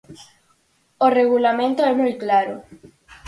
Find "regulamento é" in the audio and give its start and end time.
1.19-1.93